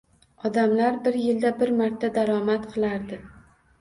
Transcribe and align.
Odamlar 0.47 0.95
bir 1.07 1.19
yilda 1.25 1.51
bir 1.61 1.73
marta 1.81 2.13
daromad 2.19 2.67
qilardi. 2.73 3.21